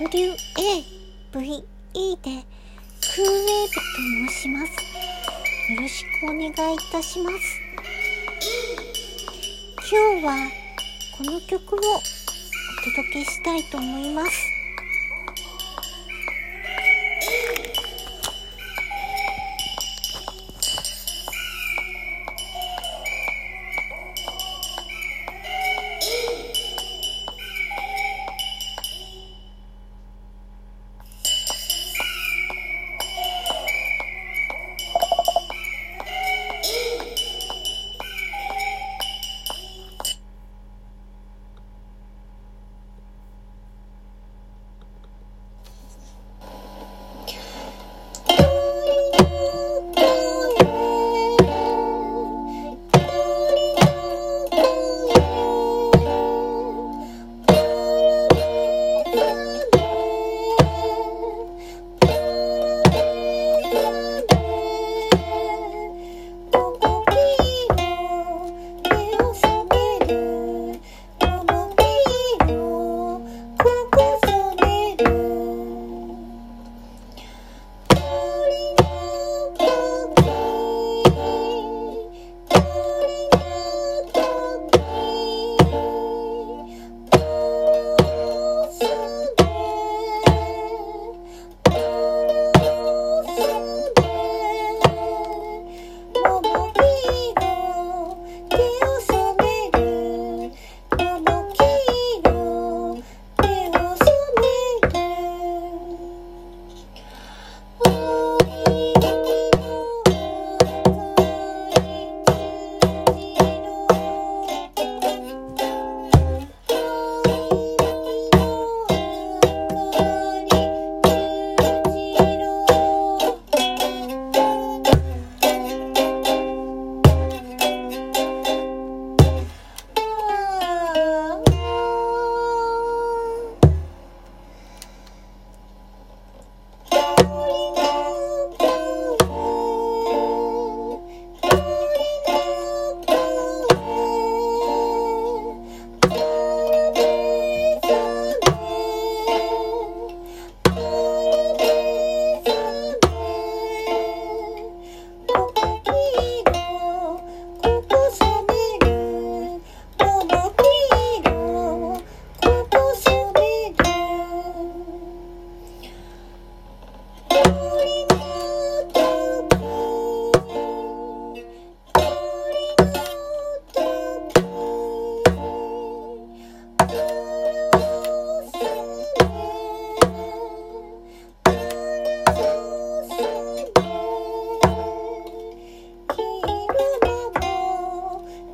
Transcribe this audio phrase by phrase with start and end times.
[0.00, 1.68] WAVE でクーウェー
[2.24, 4.72] ブと申します。
[5.74, 7.36] よろしくお願いいたします。
[9.90, 10.50] 今日は
[11.18, 14.59] この曲をお届けしたいと思います。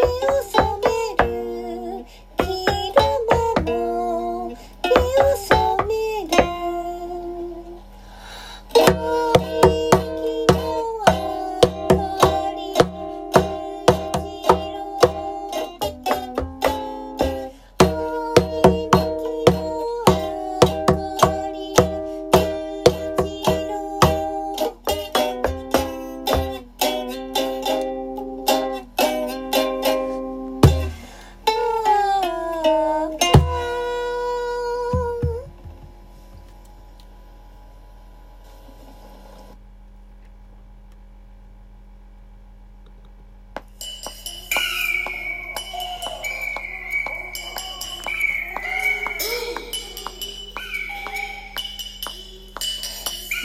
[0.00, 0.49] Deus!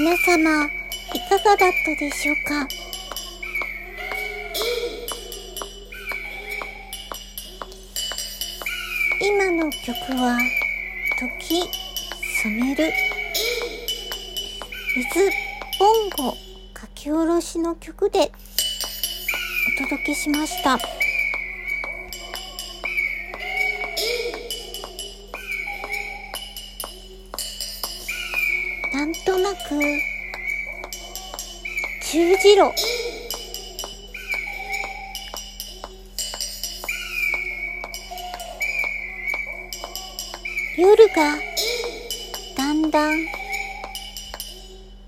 [0.06, 2.68] 皆様、いかがだったでしょうか？
[9.20, 10.38] 今の曲は、
[11.20, 11.64] 時
[12.44, 12.94] 染める、
[14.96, 15.32] 水
[15.80, 16.38] ボンゴ
[16.80, 18.24] 書き下ろしの曲でお
[19.86, 20.78] 届けしました。
[29.36, 29.60] となく
[32.02, 32.72] 十字路。
[40.78, 41.38] 夜が
[42.56, 43.26] だんだん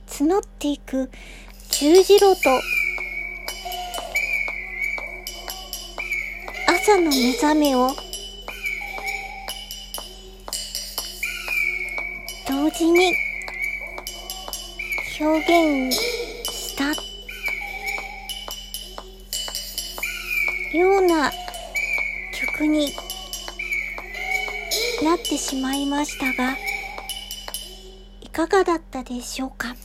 [0.07, 1.09] 募っていく
[1.71, 2.49] 十字路と
[6.67, 7.91] 朝の目覚めを
[12.45, 13.26] 同事に
[15.19, 16.85] 表現した
[20.77, 21.31] ような
[22.33, 22.91] 曲に
[25.03, 26.55] なってしまいましたが
[28.21, 29.75] いかがだったでしょうか？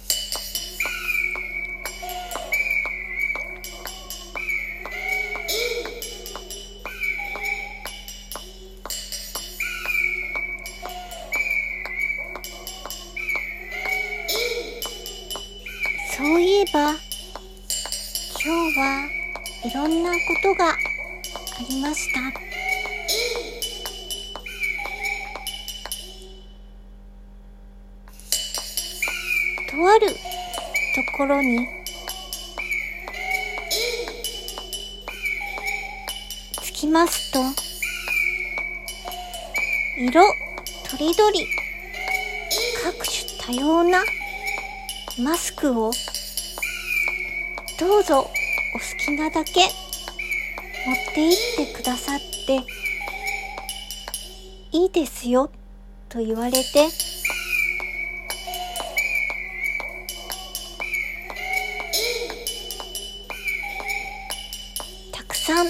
[20.13, 20.77] なことがあ
[21.71, 22.21] りました。
[29.71, 30.15] とあると
[31.17, 31.67] ころに
[36.61, 37.39] 着きますと
[39.97, 40.23] 色
[40.91, 41.47] とりどり
[42.85, 44.05] 各種多様な
[45.19, 45.91] マスクを
[47.81, 48.31] どうぞお好
[49.07, 49.82] きなだけ。
[50.85, 52.57] 持って行ってくださって
[54.73, 55.49] いいですよ
[56.09, 56.89] と言われて
[65.13, 65.67] たくさん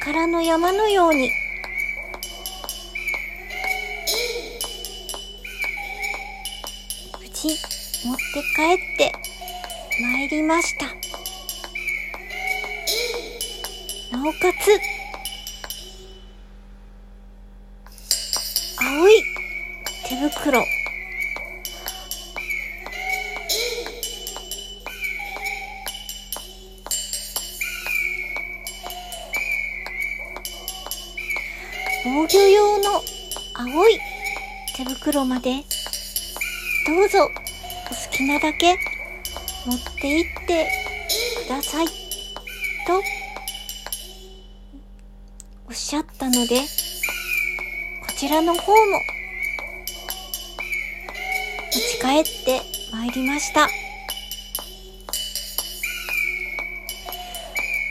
[0.00, 1.30] 宝の山のように
[7.20, 7.48] 無事
[8.06, 8.22] 持って
[8.56, 8.62] 帰
[8.94, 9.12] って
[10.00, 11.05] 参りました。
[14.26, 14.72] おかつ
[18.82, 19.22] 青い。
[20.08, 20.60] 手袋。
[32.04, 33.04] 防御用の
[33.54, 34.00] 青い。
[34.74, 35.62] 手袋まで。
[36.88, 37.18] どうぞ。
[37.22, 38.76] お好きなだけ。
[39.66, 40.68] 持って行って
[41.46, 41.86] ください。
[41.86, 41.92] と。
[45.86, 46.66] しゃったのでこ
[48.18, 48.78] ちらの方も
[51.72, 52.60] 持ち帰って
[52.90, 53.68] まいりました。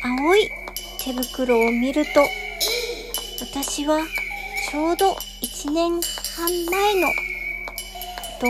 [0.04, 0.52] 青い
[1.00, 2.10] 手袋を見ると
[3.40, 4.02] 私は
[4.70, 5.94] ちょうど1年
[6.36, 7.14] 半前のこ
[8.42, 8.50] とを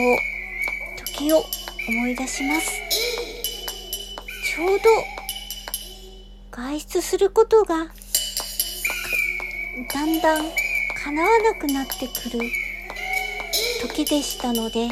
[1.05, 1.45] 時を
[1.87, 2.71] 思い出します。
[4.55, 4.85] ちょうど
[6.49, 7.91] 外出することが
[9.75, 10.45] だんだん
[11.03, 12.39] 叶わなくなってくる
[13.81, 14.87] 時でしたので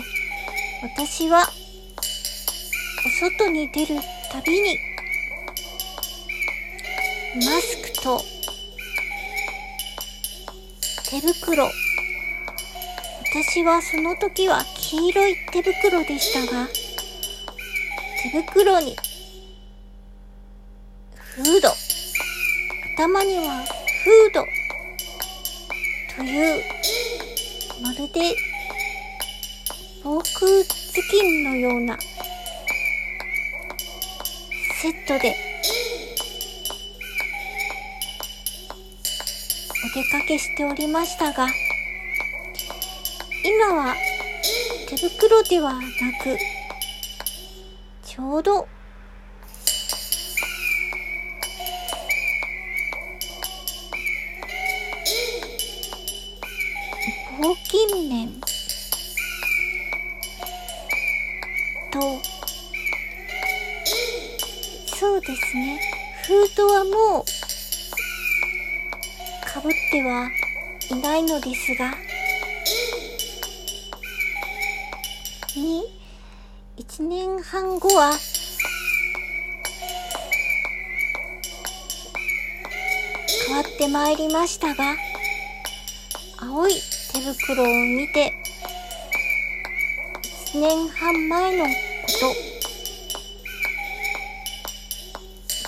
[0.81, 1.47] 私は
[3.05, 3.95] お外に出る
[4.29, 4.77] たびに
[7.35, 8.21] マスクと
[11.09, 11.69] 手袋
[13.31, 16.67] 私はその時は黄色い手袋でしたが
[18.21, 18.97] 手袋に
[21.35, 21.69] フード
[22.97, 23.63] 頭には
[24.03, 24.62] フード
[26.15, 26.63] という
[27.81, 28.35] まるで
[30.03, 31.97] 防空頭巾のような
[34.81, 35.35] セットで。
[39.85, 41.47] お出かけしておりましたが。
[43.43, 43.95] 今は
[44.87, 45.81] 手袋ではな
[46.21, 46.37] く
[48.05, 48.67] ちょうど
[70.05, 70.29] は
[70.91, 71.91] いないのですが
[75.55, 75.83] に
[76.77, 78.11] 1年半後は
[83.47, 84.95] 変わってまいりましたが
[86.37, 86.73] 青い
[87.13, 88.33] 手袋を見て
[90.53, 91.71] 1年半前のこ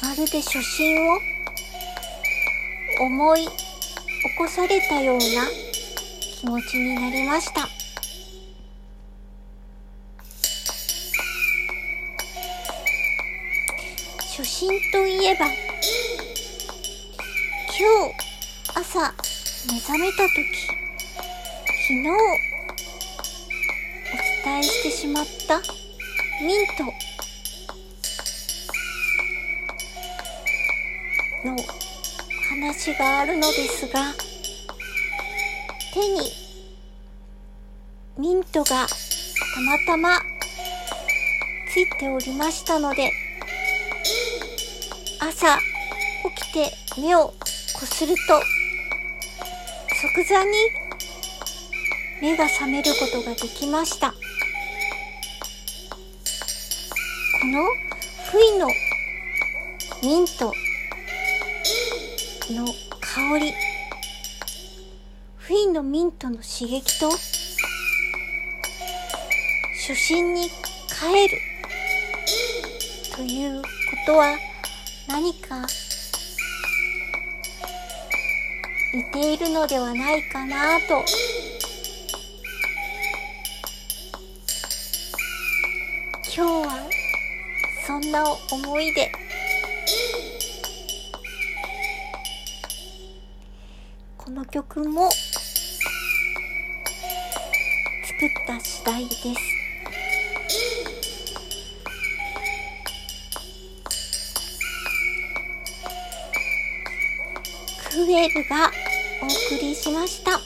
[0.01, 1.19] とまるで初心を
[2.99, 3.64] 思い
[4.25, 5.23] 起こされたような
[6.39, 7.69] 気持ちになりました。
[14.35, 15.53] 初心といえば今
[18.73, 19.13] 日朝
[19.71, 20.33] 目覚めた時
[21.83, 22.13] 昨日お
[24.43, 25.61] 伝えしてしまった
[26.43, 26.83] ミント
[31.47, 31.55] の
[32.55, 34.13] 話があるのですが
[35.93, 36.31] 手に
[38.17, 40.19] ミントがたまたま
[41.69, 43.11] ついておりましたので、
[45.19, 46.71] 朝起きて
[47.01, 48.21] 目をこすると、
[50.13, 50.51] 即座に
[52.21, 54.11] 目が覚めることができました。
[54.11, 54.15] こ
[57.47, 57.65] の
[58.31, 58.69] ふいの
[60.01, 60.53] ミント
[62.53, 62.65] の
[63.01, 63.53] 香り、
[65.37, 67.09] ふいのミントの刺激と、
[69.87, 70.49] 初心に
[70.87, 71.37] 帰る。
[73.15, 73.67] というこ
[74.05, 74.37] とは
[75.07, 75.65] 何か
[78.93, 81.03] 似ているのではないかなと。
[86.35, 86.89] 今日は
[87.87, 89.24] そんな思いで。
[94.55, 95.19] 曲も作
[98.25, 99.21] った次第です
[107.89, 108.71] クエルが
[109.21, 110.31] お送りしました。
[110.31, 110.37] グ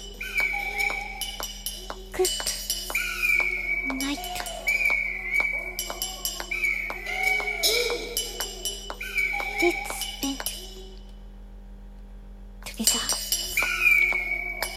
[2.24, 2.25] ッ
[3.89, 4.38] ドナイト